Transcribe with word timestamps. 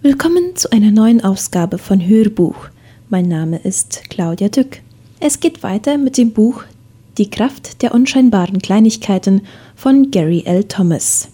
Willkommen 0.00 0.54
zu 0.54 0.70
einer 0.70 0.92
neuen 0.92 1.24
Ausgabe 1.24 1.76
von 1.76 2.00
Hörbuch. 2.00 2.68
Mein 3.08 3.26
Name 3.26 3.58
ist 3.58 4.02
Claudia 4.08 4.48
Dück. 4.48 4.78
Es 5.18 5.40
geht 5.40 5.64
weiter 5.64 5.98
mit 5.98 6.16
dem 6.16 6.30
Buch 6.30 6.62
Die 7.18 7.28
Kraft 7.28 7.82
der 7.82 7.92
unscheinbaren 7.92 8.60
Kleinigkeiten 8.60 9.42
von 9.74 10.12
Gary 10.12 10.44
L. 10.46 10.62
Thomas. 10.62 11.30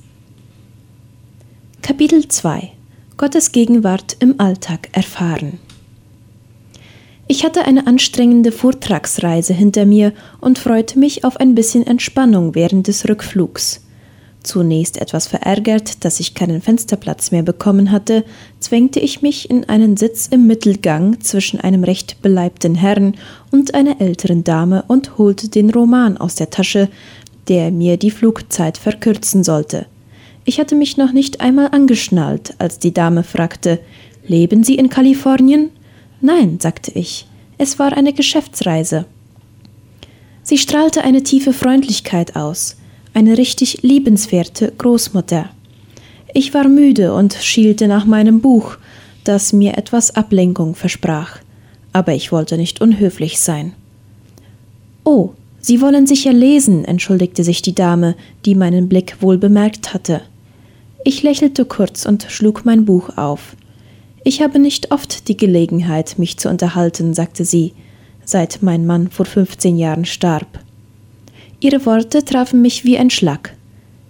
Kapitel 1.83 2.27
2 2.27 2.73
Gottes 3.19 3.53
Gegenwart 3.53 4.17
im 4.21 4.41
Alltag 4.41 4.89
erfahren. 4.93 5.59
Ich 7.29 7.45
hatte 7.45 7.67
eine 7.67 7.87
anstrengende 7.87 8.51
Vortragsreise 8.51 9.53
hinter 9.53 9.85
mir 9.85 10.15
und 10.41 10.59
freute 10.59 10.99
mich 10.99 11.23
auf 11.23 11.37
ein 11.37 11.55
bisschen 11.55 11.87
Entspannung 11.87 12.55
während 12.55 12.89
des 12.89 13.07
Rückflugs. 13.07 13.84
Zunächst 14.45 14.99
etwas 14.99 15.27
verärgert, 15.27 16.05
dass 16.05 16.21
ich 16.21 16.35
keinen 16.35 16.61
Fensterplatz 16.61 17.31
mehr 17.31 17.43
bekommen 17.43 17.91
hatte, 17.91 18.25
zwängte 18.61 19.01
ich 19.01 19.23
mich 19.23 19.49
in 19.49 19.71
einen 19.71 19.97
Sitz 19.97 20.29
im 20.31 20.47
Mittelgang 20.47 21.19
zwischen 21.21 21.61
einem 21.61 21.83
recht 21.83 22.21
beleibten 22.21 22.75
Herrn 22.75 23.15
und 23.51 23.75
einer 23.75 24.03
älteren 24.03 24.45
Dame 24.45 24.85
und 24.87 25.17
holte 25.17 25.49
den 25.49 25.71
Roman 25.71 26.19
aus 26.19 26.35
der 26.35 26.51
Tasche, 26.51 26.91
der 27.49 27.71
mir 27.71 27.97
die 27.97 28.11
Flugzeit 28.11 28.77
verkürzen 28.77 29.45
sollte. 29.45 29.87
Ich 30.45 30.61
hatte 30.61 30.75
mich 30.75 30.99
noch 30.99 31.13
nicht 31.13 31.41
einmal 31.41 31.69
angeschnallt, 31.69 32.55
als 32.59 32.79
die 32.79 32.93
Dame 32.93 33.23
fragte 33.23 33.81
Leben 34.27 34.63
Sie 34.63 34.75
in 34.75 34.91
Kalifornien? 34.91 35.71
Nein, 36.21 36.59
sagte 36.61 36.93
ich. 36.93 37.27
Es 37.57 37.79
war 37.79 37.95
eine 37.95 38.13
Geschäftsreise. 38.13 39.07
Sie 40.43 40.59
strahlte 40.59 41.03
eine 41.03 41.23
tiefe 41.23 41.55
Freundlichkeit 41.55 42.37
aus 42.37 42.77
eine 43.15 43.39
richtig 43.39 43.83
liebenswerte 43.83 44.73
Großmutter. 44.77 45.49
Ich 46.35 46.53
war 46.53 46.69
müde 46.69 47.15
und 47.15 47.35
schielte 47.35 47.89
nach 47.89 48.05
meinem 48.05 48.41
Buch, 48.41 48.77
das 49.25 49.53
mir 49.53 49.79
etwas 49.79 50.15
Ablenkung 50.17 50.75
versprach, 50.75 51.39
aber 51.93 52.13
ich 52.13 52.33
wollte 52.33 52.57
nicht 52.57 52.81
unhöflich 52.81 53.41
sein. 53.41 53.73
Oh, 55.05 55.31
Sie 55.67 55.81
wollen 55.81 56.07
sicher 56.07 56.35
lesen, 56.35 56.85
entschuldigte 56.85 57.43
sich 57.43 57.63
die 57.63 57.75
Dame, 57.75 58.17
die 58.45 58.55
meinen 58.55 58.87
Blick 58.87 59.17
wohl 59.23 59.39
bemerkt 59.39 59.95
hatte. 59.95 60.21
Ich 61.05 61.23
lächelte 61.23 61.65
kurz 61.65 62.05
und 62.05 62.27
schlug 62.29 62.67
mein 62.67 62.85
Buch 62.85 63.17
auf. 63.17 63.57
Ich 64.25 64.43
habe 64.43 64.59
nicht 64.59 64.91
oft 64.91 65.27
die 65.27 65.39
Gelegenheit, 65.39 66.19
mich 66.19 66.37
zu 66.37 66.51
unterhalten, 66.51 67.15
sagte 67.15 67.47
sie, 67.47 67.73
seit 68.27 68.59
mein 68.61 68.85
Mann 68.85 69.09
vor 69.09 69.25
fünfzehn 69.25 69.79
Jahren 69.79 70.05
starb. 70.05 70.59
Ihre 71.65 71.87
Worte 71.87 72.23
trafen 72.23 72.61
mich 72.61 72.85
wie 72.85 72.99
ein 72.99 73.09
Schlag. 73.09 73.57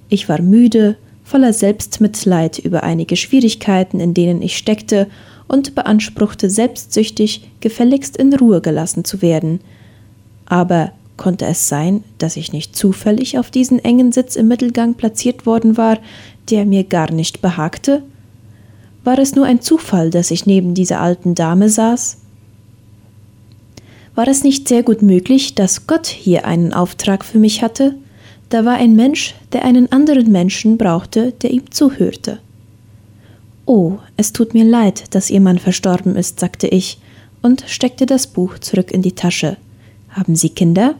Ich 0.09 0.29
war 0.29 0.43
müde, 0.43 0.97
voller 1.23 1.53
Selbstmitleid 1.53 2.59
über 2.59 2.83
einige 2.83 3.15
Schwierigkeiten, 3.15 4.01
in 4.01 4.13
denen 4.13 4.43
ich 4.43 4.59
steckte, 4.59 5.07
und 5.47 5.77
beanspruchte 5.77 6.51
selbstsüchtig, 6.51 7.49
gefälligst 7.61 8.17
in 8.17 8.35
Ruhe 8.35 8.61
gelassen 8.61 9.05
zu 9.05 9.23
werden. 9.23 9.61
Aber 10.47 10.91
konnte 11.17 11.47
es 11.47 11.69
sein, 11.69 12.03
dass 12.19 12.37
ich 12.37 12.53
nicht 12.53 12.75
zufällig 12.75 13.39
auf 13.39 13.53
diesen 13.53 13.79
engen 13.79 14.11
Sitz 14.11 14.35
im 14.35 14.49
Mittelgang 14.49 14.95
platziert 14.95 15.47
worden 15.47 15.77
war, 15.77 15.99
der 16.51 16.67
mir 16.67 16.83
gar 16.83 17.13
nicht 17.13 17.41
behagte? 17.41 18.03
War 19.05 19.21
es 19.21 19.37
nur 19.37 19.47
ein 19.47 19.61
Zufall, 19.61 20.11
dass 20.11 20.33
ich 20.33 20.45
neben 20.45 20.75
dieser 20.75 21.01
alten 21.01 21.37
Dame 21.37 21.69
saß? 21.69 22.17
War 24.15 24.29
es 24.29 24.45
nicht 24.45 24.69
sehr 24.69 24.83
gut 24.83 25.03
möglich, 25.03 25.55
dass 25.55 25.87
Gott 25.87 26.07
hier 26.07 26.47
einen 26.47 26.73
Auftrag 26.73 27.25
für 27.25 27.39
mich 27.39 27.63
hatte? 27.63 27.97
Da 28.49 28.65
war 28.65 28.75
ein 28.75 28.95
Mensch, 28.95 29.35
der 29.53 29.65
einen 29.65 29.91
anderen 29.91 30.31
Menschen 30.31 30.79
brauchte, 30.79 31.33
der 31.43 31.51
ihm 31.51 31.71
zuhörte. 31.71 32.39
Oh, 33.67 33.99
es 34.17 34.33
tut 34.33 34.55
mir 34.55 34.65
leid, 34.65 35.15
dass 35.15 35.31
Ihr 35.31 35.41
Mann 35.41 35.59
verstorben 35.59 36.17
ist, 36.17 36.39
sagte 36.39 36.69
ich 36.69 36.99
und 37.43 37.65
steckte 37.67 38.07
das 38.07 38.27
Buch 38.27 38.59
zurück 38.59 38.93
in 38.93 39.03
die 39.03 39.13
Tasche. 39.13 39.57
Haben 40.11 40.37
Sie 40.37 40.51
Kinder? 40.51 40.95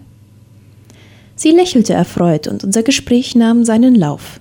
Sie 1.37 1.51
lächelte 1.51 1.93
erfreut 1.93 2.49
und 2.49 2.65
unser 2.65 2.83
Gespräch 2.83 3.37
nahm 3.37 3.65
seinen 3.65 3.95
Lauf. 3.95 4.41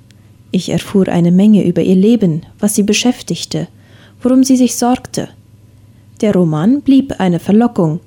Ich 0.52 0.70
erfuhr 0.70 1.08
eine 1.08 1.32
Menge 1.32 1.66
über 1.66 1.82
ihr 1.82 1.96
Leben, 1.96 2.44
was 2.60 2.76
sie 2.76 2.84
beschäftigte, 2.84 3.68
worum 4.22 4.44
sie 4.44 4.56
sich 4.56 4.76
sorgte. 4.76 5.30
Der 6.22 6.34
Roman 6.34 6.82
blieb 6.82 7.20
eine 7.20 7.40
Verlockung, 7.40 8.00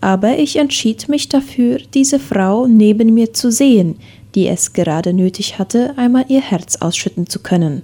aber 0.00 0.38
ich 0.38 0.56
entschied 0.56 1.08
mich 1.08 1.28
dafür, 1.28 1.78
diese 1.94 2.18
Frau 2.18 2.66
neben 2.66 3.14
mir 3.14 3.32
zu 3.32 3.50
sehen, 3.50 3.96
die 4.34 4.46
es 4.46 4.72
gerade 4.72 5.12
nötig 5.12 5.58
hatte, 5.58 5.94
einmal 5.96 6.26
ihr 6.28 6.42
Herz 6.42 6.76
ausschütten 6.76 7.28
zu 7.28 7.40
können. 7.40 7.82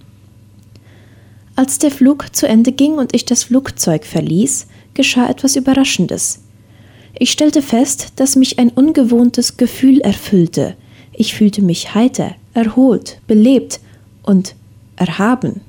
Als 1.56 1.78
der 1.78 1.90
Flug 1.90 2.34
zu 2.34 2.46
Ende 2.46 2.72
ging 2.72 2.94
und 2.94 3.14
ich 3.14 3.24
das 3.24 3.44
Flugzeug 3.44 4.04
verließ, 4.04 4.66
geschah 4.94 5.28
etwas 5.28 5.56
Überraschendes. 5.56 6.40
Ich 7.18 7.30
stellte 7.30 7.62
fest, 7.62 8.14
dass 8.16 8.36
mich 8.36 8.58
ein 8.58 8.70
ungewohntes 8.70 9.56
Gefühl 9.56 10.00
erfüllte. 10.00 10.76
Ich 11.12 11.34
fühlte 11.34 11.62
mich 11.62 11.94
heiter, 11.94 12.34
erholt, 12.54 13.18
belebt 13.26 13.80
und 14.22 14.54
erhaben. 14.96 15.60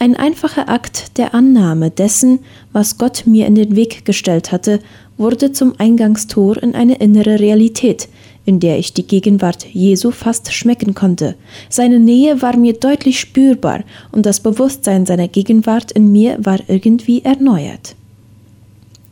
Ein 0.00 0.14
einfacher 0.14 0.68
Akt 0.68 1.18
der 1.18 1.34
Annahme 1.34 1.90
dessen, 1.90 2.38
was 2.72 2.98
Gott 2.98 3.24
mir 3.26 3.46
in 3.46 3.56
den 3.56 3.74
Weg 3.74 4.04
gestellt 4.04 4.52
hatte, 4.52 4.78
wurde 5.16 5.50
zum 5.50 5.74
Eingangstor 5.78 6.62
in 6.62 6.76
eine 6.76 6.94
innere 6.98 7.40
Realität, 7.40 8.08
in 8.44 8.60
der 8.60 8.78
ich 8.78 8.94
die 8.94 9.06
Gegenwart 9.06 9.66
Jesu 9.66 10.12
fast 10.12 10.52
schmecken 10.52 10.94
konnte. 10.94 11.34
Seine 11.68 11.98
Nähe 11.98 12.40
war 12.40 12.56
mir 12.56 12.74
deutlich 12.74 13.18
spürbar 13.18 13.82
und 14.12 14.24
das 14.24 14.38
Bewusstsein 14.38 15.04
seiner 15.04 15.26
Gegenwart 15.26 15.90
in 15.90 16.12
mir 16.12 16.38
war 16.38 16.60
irgendwie 16.68 17.24
erneuert. 17.24 17.96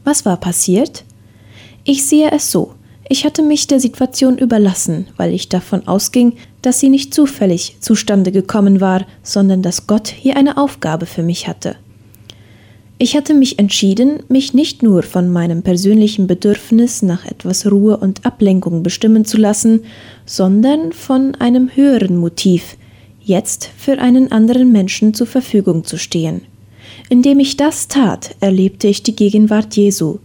Was 0.05 0.25
war 0.25 0.37
passiert? 0.37 1.03
Ich 1.83 2.07
sehe 2.07 2.31
es 2.31 2.53
so. 2.53 2.76
Ich 3.09 3.25
hatte 3.25 3.43
mich 3.43 3.69
der 3.69 3.79
Situation 3.79 4.37
überlassen, 4.37 5.07
weil 5.17 5.33
ich 5.33 5.49
davon 5.49 5.87
ausging, 5.87 6.35
dass 6.63 6.81
sie 6.81 6.89
nicht 6.89 7.15
zufällig 7.15 7.77
zustande 7.81 8.33
gekommen 8.33 8.81
war, 8.81 9.07
sondern 9.23 9.63
dass 9.63 9.87
Gott 9.87 10.09
hier 10.09 10.37
eine 10.37 10.57
Aufgabe 10.57 11.07
für 11.07 11.23
mich 11.23 11.47
hatte. 11.47 11.77
Ich 12.99 13.15
hatte 13.15 13.35
mich 13.35 13.59
entschieden, 13.59 14.21
mich 14.29 14.55
nicht 14.55 14.83
nur 14.83 15.03
von 15.03 15.31
meinem 15.31 15.63
persönlichen 15.63 16.27
Bedürfnis 16.27 17.03
nach 17.03 17.27
etwas 17.27 17.71
Ruhe 17.71 17.99
und 17.99 18.25
Ablenkung 18.25 18.83
bestimmen 18.83 19.25
zu 19.25 19.37
lassen, 19.37 19.83
sondern 20.25 20.93
von 20.93 21.35
einem 21.35 21.71
höheren 21.75 22.17
Motiv, 22.17 22.77
jetzt 23.23 23.71
für 23.77 23.99
einen 23.99 24.33
anderen 24.33 24.73
Menschen 24.73 25.13
zur 25.15 25.27
Verfügung 25.27 25.85
zu 25.85 25.99
stehen. 25.99 26.41
Indem 27.09 27.39
ich 27.39 27.57
das 27.57 27.87
tat, 27.87 28.35
erlebte 28.41 28.89
ich 28.89 29.03
die 29.03 29.15
Gegenwart 29.15 29.77
Jesu, 29.77 30.19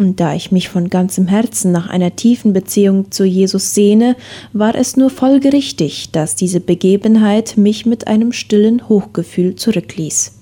und 0.00 0.18
da 0.18 0.34
ich 0.34 0.50
mich 0.50 0.70
von 0.70 0.88
ganzem 0.88 1.28
Herzen 1.28 1.70
nach 1.72 1.88
einer 1.88 2.16
tiefen 2.16 2.52
Beziehung 2.54 3.12
zu 3.12 3.24
Jesus 3.24 3.74
sehne, 3.74 4.16
war 4.54 4.74
es 4.74 4.96
nur 4.96 5.10
folgerichtig, 5.10 6.10
dass 6.10 6.34
diese 6.34 6.58
Begebenheit 6.58 7.58
mich 7.58 7.84
mit 7.84 8.08
einem 8.08 8.32
stillen 8.32 8.88
Hochgefühl 8.88 9.56
zurückließ. 9.56 10.32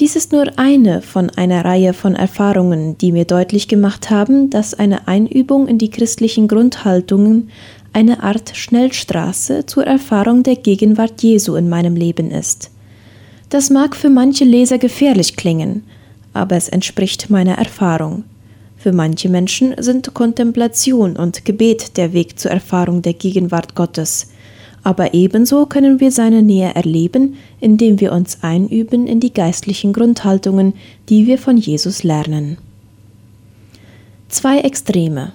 Dies 0.00 0.16
ist 0.16 0.32
nur 0.32 0.58
eine 0.58 1.02
von 1.02 1.30
einer 1.30 1.64
Reihe 1.64 1.92
von 1.92 2.14
Erfahrungen, 2.14 2.96
die 2.98 3.12
mir 3.12 3.24
deutlich 3.24 3.68
gemacht 3.68 4.10
haben, 4.10 4.48
dass 4.48 4.74
eine 4.74 5.06
Einübung 5.08 5.66
in 5.66 5.78
die 5.78 5.90
christlichen 5.90 6.48
Grundhaltungen 6.48 7.50
eine 7.92 8.22
Art 8.22 8.56
Schnellstraße 8.56 9.66
zur 9.66 9.86
Erfahrung 9.86 10.42
der 10.42 10.56
Gegenwart 10.56 11.22
Jesu 11.22 11.54
in 11.56 11.68
meinem 11.68 11.96
Leben 11.96 12.30
ist. 12.30 12.70
Das 13.50 13.70
mag 13.70 13.94
für 13.94 14.10
manche 14.10 14.44
Leser 14.44 14.78
gefährlich 14.78 15.36
klingen, 15.36 15.84
aber 16.34 16.56
es 16.56 16.68
entspricht 16.68 17.30
meiner 17.30 17.56
Erfahrung. 17.56 18.24
Für 18.76 18.92
manche 18.92 19.30
Menschen 19.30 19.74
sind 19.78 20.12
Kontemplation 20.12 21.16
und 21.16 21.44
Gebet 21.46 21.96
der 21.96 22.12
Weg 22.12 22.38
zur 22.38 22.50
Erfahrung 22.50 23.00
der 23.00 23.14
Gegenwart 23.14 23.74
Gottes 23.74 24.28
aber 24.84 25.14
ebenso 25.14 25.64
können 25.64 25.98
wir 25.98 26.12
seine 26.12 26.42
Nähe 26.42 26.74
erleben, 26.74 27.36
indem 27.58 28.00
wir 28.00 28.12
uns 28.12 28.38
einüben 28.42 29.06
in 29.06 29.18
die 29.18 29.32
geistlichen 29.32 29.94
Grundhaltungen, 29.94 30.74
die 31.08 31.26
wir 31.26 31.38
von 31.38 31.56
Jesus 31.56 32.04
lernen. 32.04 32.58
Zwei 34.28 34.60
Extreme. 34.60 35.32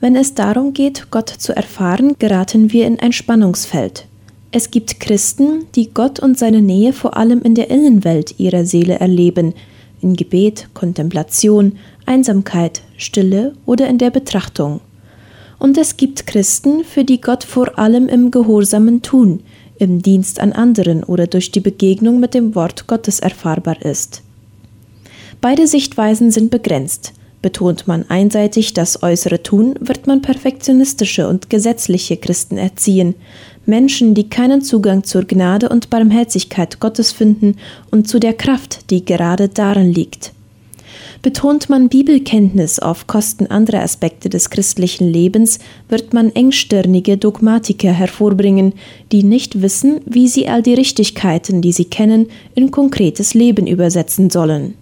Wenn 0.00 0.14
es 0.14 0.34
darum 0.34 0.72
geht, 0.72 1.10
Gott 1.10 1.28
zu 1.28 1.54
erfahren, 1.54 2.14
geraten 2.18 2.72
wir 2.72 2.86
in 2.86 3.00
ein 3.00 3.12
Spannungsfeld. 3.12 4.06
Es 4.52 4.70
gibt 4.70 5.00
Christen, 5.00 5.66
die 5.74 5.92
Gott 5.92 6.20
und 6.20 6.38
seine 6.38 6.62
Nähe 6.62 6.92
vor 6.92 7.16
allem 7.16 7.42
in 7.42 7.54
der 7.54 7.70
Innenwelt 7.70 8.38
ihrer 8.38 8.64
Seele 8.64 9.00
erleben, 9.00 9.54
in 10.02 10.16
Gebet, 10.16 10.68
Kontemplation, 10.74 11.78
Einsamkeit, 12.06 12.82
Stille 12.96 13.54
oder 13.66 13.88
in 13.88 13.98
der 13.98 14.10
Betrachtung 14.10 14.80
und 15.62 15.78
es 15.78 15.96
gibt 15.96 16.26
Christen, 16.26 16.82
für 16.82 17.04
die 17.04 17.20
Gott 17.20 17.44
vor 17.44 17.78
allem 17.78 18.08
im 18.08 18.32
gehorsamen 18.32 19.00
Tun, 19.00 19.44
im 19.78 20.02
Dienst 20.02 20.40
an 20.40 20.52
anderen 20.52 21.04
oder 21.04 21.28
durch 21.28 21.52
die 21.52 21.60
Begegnung 21.60 22.18
mit 22.18 22.34
dem 22.34 22.56
Wort 22.56 22.88
Gottes 22.88 23.20
erfahrbar 23.20 23.80
ist. 23.80 24.22
Beide 25.40 25.68
Sichtweisen 25.68 26.32
sind 26.32 26.50
begrenzt. 26.50 27.12
Betont 27.42 27.86
man 27.86 28.04
einseitig 28.10 28.74
das 28.74 29.04
äußere 29.04 29.44
Tun, 29.44 29.76
wird 29.78 30.08
man 30.08 30.20
perfektionistische 30.20 31.28
und 31.28 31.48
gesetzliche 31.48 32.16
Christen 32.16 32.58
erziehen. 32.58 33.14
Menschen, 33.66 34.14
die 34.14 34.28
keinen 34.28 34.62
Zugang 34.62 35.04
zur 35.04 35.24
Gnade 35.24 35.68
und 35.68 35.90
Barmherzigkeit 35.90 36.80
Gottes 36.80 37.12
finden 37.12 37.56
und 37.90 38.08
zu 38.08 38.18
der 38.18 38.34
Kraft, 38.34 38.90
die 38.90 39.04
gerade 39.04 39.48
darin 39.48 39.92
liegt. 39.92 40.32
Betont 41.22 41.70
man 41.70 41.88
Bibelkenntnis 41.88 42.80
auf 42.80 43.06
Kosten 43.06 43.46
anderer 43.46 43.82
Aspekte 43.82 44.28
des 44.28 44.50
christlichen 44.50 45.08
Lebens, 45.08 45.60
wird 45.88 46.12
man 46.12 46.34
engstirnige 46.34 47.16
Dogmatiker 47.16 47.92
hervorbringen, 47.92 48.72
die 49.12 49.22
nicht 49.22 49.62
wissen, 49.62 50.00
wie 50.04 50.26
sie 50.26 50.48
all 50.48 50.62
die 50.62 50.74
Richtigkeiten, 50.74 51.62
die 51.62 51.70
sie 51.70 51.84
kennen, 51.84 52.26
in 52.56 52.72
konkretes 52.72 53.34
Leben 53.34 53.68
übersetzen 53.68 54.30
sollen. 54.30 54.74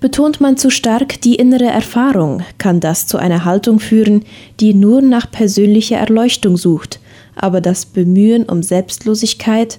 Betont 0.00 0.40
man 0.40 0.56
zu 0.56 0.70
stark 0.70 1.20
die 1.20 1.34
innere 1.34 1.66
Erfahrung, 1.66 2.42
kann 2.56 2.80
das 2.80 3.06
zu 3.06 3.18
einer 3.18 3.44
Haltung 3.44 3.80
führen, 3.80 4.24
die 4.60 4.72
nur 4.72 5.02
nach 5.02 5.30
persönlicher 5.30 5.98
Erleuchtung 5.98 6.56
sucht, 6.56 6.98
aber 7.34 7.60
das 7.60 7.86
Bemühen 7.86 8.44
um 8.44 8.62
Selbstlosigkeit 8.62 9.78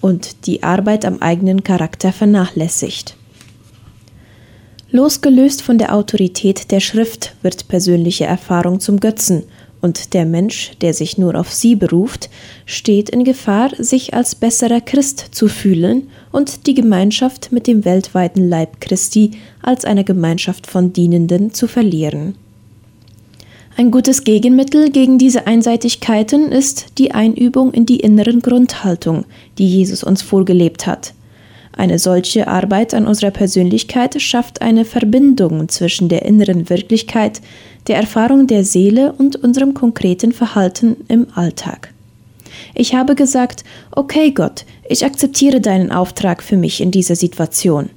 und 0.00 0.46
die 0.46 0.62
Arbeit 0.62 1.04
am 1.04 1.18
eigenen 1.20 1.64
Charakter 1.64 2.12
vernachlässigt. 2.12 3.16
Losgelöst 4.90 5.62
von 5.62 5.78
der 5.78 5.94
Autorität 5.94 6.70
der 6.70 6.80
Schrift 6.80 7.34
wird 7.42 7.68
persönliche 7.68 8.24
Erfahrung 8.24 8.80
zum 8.80 9.00
Götzen, 9.00 9.44
und 9.82 10.14
der 10.14 10.24
Mensch, 10.24 10.72
der 10.80 10.94
sich 10.94 11.18
nur 11.18 11.38
auf 11.38 11.52
sie 11.52 11.76
beruft, 11.76 12.30
steht 12.64 13.10
in 13.10 13.24
Gefahr, 13.24 13.70
sich 13.78 14.14
als 14.14 14.34
besserer 14.34 14.80
Christ 14.80 15.26
zu 15.30 15.48
fühlen 15.48 16.08
und 16.32 16.66
die 16.66 16.74
Gemeinschaft 16.74 17.52
mit 17.52 17.66
dem 17.66 17.84
weltweiten 17.84 18.48
Leib 18.48 18.80
Christi 18.80 19.32
als 19.62 19.84
eine 19.84 20.04
Gemeinschaft 20.04 20.66
von 20.66 20.92
Dienenden 20.92 21.52
zu 21.52 21.68
verlieren. 21.68 22.36
Ein 23.78 23.90
gutes 23.90 24.24
Gegenmittel 24.24 24.90
gegen 24.90 25.18
diese 25.18 25.46
Einseitigkeiten 25.46 26.50
ist 26.50 26.96
die 26.96 27.12
Einübung 27.12 27.74
in 27.74 27.84
die 27.84 28.00
inneren 28.00 28.40
Grundhaltung, 28.40 29.26
die 29.58 29.68
Jesus 29.68 30.02
uns 30.02 30.22
vorgelebt 30.22 30.86
hat. 30.86 31.12
Eine 31.76 31.98
solche 31.98 32.48
Arbeit 32.48 32.94
an 32.94 33.06
unserer 33.06 33.30
Persönlichkeit 33.30 34.20
schafft 34.22 34.62
eine 34.62 34.86
Verbindung 34.86 35.68
zwischen 35.68 36.08
der 36.08 36.24
inneren 36.24 36.70
Wirklichkeit, 36.70 37.42
der 37.86 37.98
Erfahrung 37.98 38.46
der 38.46 38.64
Seele 38.64 39.12
und 39.12 39.36
unserem 39.36 39.74
konkreten 39.74 40.32
Verhalten 40.32 40.96
im 41.08 41.26
Alltag. 41.34 41.92
Ich 42.74 42.94
habe 42.94 43.14
gesagt, 43.14 43.62
okay 43.90 44.30
Gott, 44.30 44.64
ich 44.88 45.04
akzeptiere 45.04 45.60
deinen 45.60 45.92
Auftrag 45.92 46.42
für 46.42 46.56
mich 46.56 46.80
in 46.80 46.92
dieser 46.92 47.14
Situation. 47.14 47.90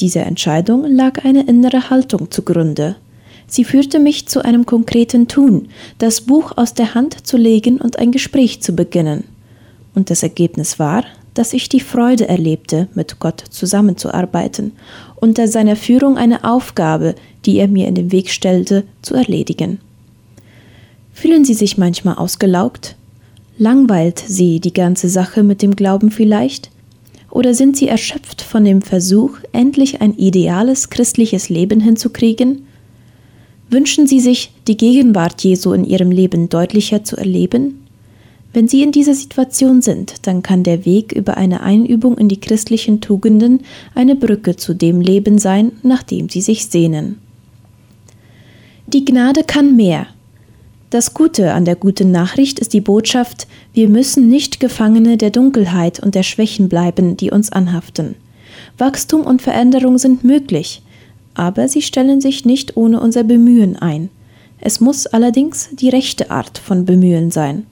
Dieser 0.00 0.26
Entscheidung 0.26 0.84
lag 0.84 1.24
eine 1.24 1.46
innere 1.46 1.90
Haltung 1.90 2.32
zugrunde. 2.32 2.96
Sie 3.46 3.64
führte 3.64 3.98
mich 3.98 4.26
zu 4.26 4.44
einem 4.44 4.66
konkreten 4.66 5.28
Tun, 5.28 5.68
das 5.98 6.20
Buch 6.20 6.52
aus 6.56 6.74
der 6.74 6.94
Hand 6.94 7.26
zu 7.26 7.36
legen 7.36 7.80
und 7.80 7.98
ein 7.98 8.10
Gespräch 8.10 8.60
zu 8.60 8.74
beginnen. 8.74 9.24
Und 9.94 10.10
das 10.10 10.22
Ergebnis 10.22 10.78
war, 10.78 11.04
dass 11.34 11.52
ich 11.52 11.68
die 11.68 11.80
Freude 11.80 12.28
erlebte, 12.28 12.88
mit 12.94 13.20
Gott 13.20 13.44
zusammenzuarbeiten, 13.50 14.72
unter 15.16 15.48
seiner 15.48 15.76
Führung 15.76 16.16
eine 16.16 16.44
Aufgabe, 16.44 17.14
die 17.44 17.58
er 17.58 17.68
mir 17.68 17.86
in 17.86 17.94
den 17.94 18.10
Weg 18.10 18.30
stellte, 18.30 18.84
zu 19.02 19.14
erledigen. 19.14 19.78
Fühlen 21.12 21.44
Sie 21.44 21.54
sich 21.54 21.78
manchmal 21.78 22.16
ausgelaugt? 22.16 22.96
Langweilt 23.58 24.18
Sie 24.18 24.60
die 24.60 24.72
ganze 24.72 25.08
Sache 25.08 25.42
mit 25.42 25.62
dem 25.62 25.76
Glauben 25.76 26.10
vielleicht? 26.10 26.70
Oder 27.30 27.54
sind 27.54 27.76
Sie 27.76 27.88
erschöpft 27.88 28.42
von 28.42 28.64
dem 28.64 28.82
Versuch, 28.82 29.38
endlich 29.52 30.00
ein 30.00 30.14
ideales 30.16 30.90
christliches 30.90 31.48
Leben 31.48 31.80
hinzukriegen? 31.80 32.65
Wünschen 33.68 34.06
Sie 34.06 34.20
sich, 34.20 34.52
die 34.68 34.76
Gegenwart 34.76 35.42
Jesu 35.42 35.72
in 35.72 35.84
Ihrem 35.84 36.10
Leben 36.10 36.48
deutlicher 36.48 37.02
zu 37.02 37.16
erleben? 37.16 37.86
Wenn 38.52 38.68
Sie 38.68 38.82
in 38.82 38.92
dieser 38.92 39.14
Situation 39.14 39.82
sind, 39.82 40.26
dann 40.26 40.42
kann 40.42 40.62
der 40.62 40.84
Weg 40.84 41.12
über 41.12 41.36
eine 41.36 41.62
Einübung 41.62 42.16
in 42.16 42.28
die 42.28 42.40
christlichen 42.40 43.00
Tugenden 43.00 43.60
eine 43.94 44.14
Brücke 44.14 44.56
zu 44.56 44.72
dem 44.72 45.00
Leben 45.00 45.38
sein, 45.38 45.72
nach 45.82 46.02
dem 46.02 46.28
Sie 46.28 46.40
sich 46.40 46.66
sehnen. 46.66 47.18
Die 48.86 49.04
Gnade 49.04 49.42
kann 49.42 49.74
mehr. 49.74 50.06
Das 50.90 51.12
Gute 51.12 51.52
an 51.52 51.64
der 51.64 51.74
guten 51.74 52.12
Nachricht 52.12 52.60
ist 52.60 52.72
die 52.72 52.80
Botschaft, 52.80 53.48
wir 53.74 53.88
müssen 53.88 54.28
nicht 54.28 54.60
Gefangene 54.60 55.16
der 55.16 55.30
Dunkelheit 55.30 56.00
und 56.00 56.14
der 56.14 56.22
Schwächen 56.22 56.68
bleiben, 56.68 57.16
die 57.16 57.32
uns 57.32 57.50
anhaften. 57.50 58.14
Wachstum 58.78 59.22
und 59.22 59.42
Veränderung 59.42 59.98
sind 59.98 60.22
möglich, 60.22 60.82
aber 61.36 61.68
sie 61.68 61.82
stellen 61.82 62.20
sich 62.20 62.44
nicht 62.44 62.76
ohne 62.76 63.00
unser 63.00 63.22
Bemühen 63.22 63.76
ein. 63.76 64.08
Es 64.60 64.80
muss 64.80 65.06
allerdings 65.06 65.68
die 65.72 65.90
rechte 65.90 66.30
Art 66.30 66.58
von 66.58 66.84
Bemühen 66.84 67.30
sein. 67.30 67.66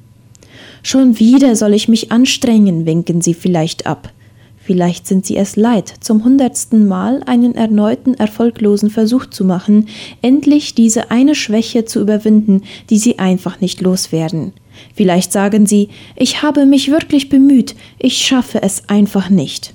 Schon 0.83 1.19
wieder 1.19 1.57
soll 1.57 1.73
ich 1.73 1.89
mich 1.89 2.13
anstrengen, 2.13 2.85
winken 2.85 3.23
sie 3.23 3.35
vielleicht 3.35 3.87
ab. 3.87 4.13
Vielleicht 4.59 5.07
sind 5.07 5.27
sie 5.27 5.37
es 5.37 5.57
leid, 5.57 5.93
zum 6.01 6.25
hundertsten 6.25 6.87
Mal 6.89 7.23
einen 7.27 7.55
erneuten 7.55 8.15
erfolglosen 8.15 8.91
Versuch 8.91 9.27
zu 9.27 9.45
machen, 9.45 9.89
endlich 10.23 10.75
diese 10.75 11.11
eine 11.11 11.35
Schwäche 11.35 11.85
zu 11.85 12.01
überwinden, 12.01 12.63
die 12.89 12.99
sie 12.99 13.19
einfach 13.19 13.61
nicht 13.61 13.81
loswerden. 13.81 14.53
Vielleicht 14.95 15.33
sagen 15.33 15.67
sie, 15.67 15.89
ich 16.17 16.43
habe 16.43 16.65
mich 16.65 16.91
wirklich 16.91 17.29
bemüht, 17.29 17.75
ich 17.99 18.19
schaffe 18.19 18.63
es 18.63 18.89
einfach 18.89 19.29
nicht. 19.29 19.75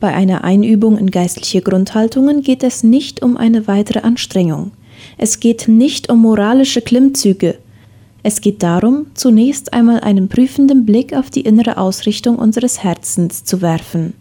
Bei 0.00 0.14
einer 0.14 0.44
Einübung 0.44 0.98
in 0.98 1.10
geistliche 1.10 1.60
Grundhaltungen 1.60 2.42
geht 2.42 2.62
es 2.62 2.82
nicht 2.82 3.22
um 3.22 3.36
eine 3.36 3.68
weitere 3.68 4.00
Anstrengung. 4.00 4.72
Es 5.18 5.38
geht 5.40 5.68
nicht 5.68 6.10
um 6.10 6.20
moralische 6.20 6.82
Klimmzüge, 6.82 7.58
es 8.22 8.40
geht 8.42 8.62
darum, 8.62 9.06
zunächst 9.14 9.72
einmal 9.72 10.00
einen 10.00 10.28
prüfenden 10.28 10.84
Blick 10.84 11.14
auf 11.14 11.30
die 11.30 11.40
innere 11.40 11.78
Ausrichtung 11.78 12.36
unseres 12.36 12.82
Herzens 12.82 13.44
zu 13.44 13.62
werfen 13.62 14.12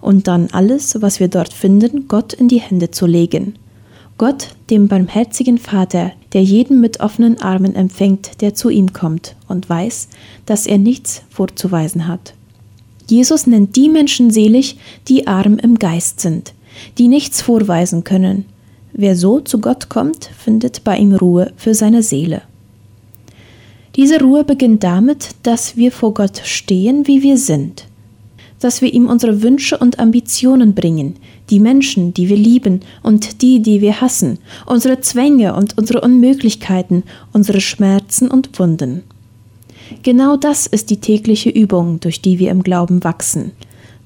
und 0.00 0.26
dann 0.26 0.48
alles, 0.52 1.02
was 1.02 1.20
wir 1.20 1.28
dort 1.28 1.52
finden, 1.52 2.08
Gott 2.08 2.32
in 2.32 2.48
die 2.48 2.60
Hände 2.60 2.90
zu 2.90 3.06
legen. 3.06 3.56
Gott, 4.16 4.48
dem 4.70 4.88
barmherzigen 4.88 5.58
Vater, 5.58 6.12
der 6.32 6.42
jeden 6.42 6.80
mit 6.80 7.00
offenen 7.00 7.40
Armen 7.40 7.74
empfängt, 7.74 8.40
der 8.40 8.54
zu 8.54 8.70
ihm 8.70 8.92
kommt 8.92 9.34
und 9.48 9.68
weiß, 9.68 10.08
dass 10.46 10.66
er 10.66 10.78
nichts 10.78 11.22
vorzuweisen 11.28 12.06
hat. 12.06 12.34
Jesus 13.10 13.48
nennt 13.48 13.74
die 13.74 13.88
Menschen 13.88 14.30
selig, 14.30 14.76
die 15.08 15.26
arm 15.26 15.58
im 15.58 15.80
Geist 15.80 16.20
sind, 16.20 16.54
die 16.96 17.08
nichts 17.08 17.42
vorweisen 17.42 18.04
können. 18.04 18.44
Wer 18.92 19.16
so 19.16 19.40
zu 19.40 19.60
Gott 19.60 19.88
kommt, 19.88 20.26
findet 20.26 20.84
bei 20.84 20.96
ihm 20.96 21.14
Ruhe 21.14 21.52
für 21.56 21.74
seine 21.74 22.04
Seele. 22.04 22.42
Diese 23.96 24.20
Ruhe 24.20 24.44
beginnt 24.44 24.84
damit, 24.84 25.30
dass 25.42 25.76
wir 25.76 25.90
vor 25.90 26.14
Gott 26.14 26.40
stehen, 26.44 27.08
wie 27.08 27.24
wir 27.24 27.36
sind, 27.36 27.86
dass 28.60 28.80
wir 28.80 28.92
ihm 28.92 29.08
unsere 29.08 29.42
Wünsche 29.42 29.76
und 29.76 29.98
Ambitionen 29.98 30.74
bringen, 30.74 31.16
die 31.50 31.58
Menschen, 31.58 32.14
die 32.14 32.28
wir 32.28 32.36
lieben 32.36 32.80
und 33.02 33.42
die, 33.42 33.60
die 33.60 33.80
wir 33.80 34.00
hassen, 34.00 34.38
unsere 34.66 35.00
Zwänge 35.00 35.54
und 35.56 35.76
unsere 35.76 36.00
Unmöglichkeiten, 36.00 37.02
unsere 37.32 37.60
Schmerzen 37.60 38.28
und 38.28 38.56
Wunden. 38.60 39.02
Genau 40.02 40.36
das 40.36 40.66
ist 40.66 40.90
die 40.90 41.00
tägliche 41.00 41.50
Übung, 41.50 42.00
durch 42.00 42.22
die 42.22 42.38
wir 42.38 42.50
im 42.50 42.62
Glauben 42.62 43.04
wachsen. 43.04 43.52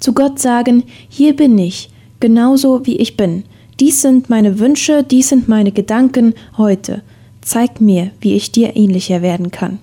Zu 0.01 0.13
Gott 0.13 0.39
sagen, 0.39 0.85
hier 1.09 1.35
bin 1.35 1.59
ich, 1.59 1.91
genauso 2.21 2.87
wie 2.87 2.97
ich 2.97 3.17
bin. 3.17 3.45
Dies 3.81 4.03
sind 4.03 4.31
meine 4.31 4.59
Wünsche, 4.59 5.03
dies 5.03 5.31
sind 5.31 5.49
meine 5.49 5.73
Gedanken 5.73 6.35
heute, 6.57 7.03
Zeig 7.45 7.79
mir, 7.79 8.11
wie 8.21 8.35
ich 8.35 8.53
dir 8.53 8.75
ähnlicher 8.75 9.21
werden 9.21 9.51
kann. 9.51 9.79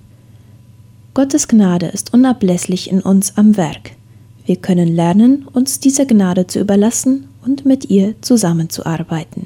Gottes 1.14 1.48
Gnade 1.48 1.86
ist 1.88 2.12
unablässlich 2.12 2.90
in 2.90 3.02
uns 3.02 3.38
am 3.38 3.56
Werk. 3.56 3.92
Wir 4.46 4.56
können 4.56 4.88
lernen, 4.88 5.48
uns 5.54 5.80
dieser 5.80 6.06
Gnade 6.06 6.48
zu 6.48 6.60
überlassen 6.60 7.28
und 7.46 7.66
mit 7.66 7.90
ihr 7.92 8.16
zusammenzuarbeiten. 8.22 9.46